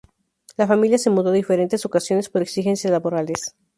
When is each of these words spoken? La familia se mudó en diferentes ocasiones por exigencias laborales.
La 0.57 0.65
familia 0.65 0.97
se 0.97 1.11
mudó 1.11 1.29
en 1.29 1.35
diferentes 1.35 1.85
ocasiones 1.85 2.27
por 2.27 2.41
exigencias 2.41 2.89
laborales. 2.91 3.53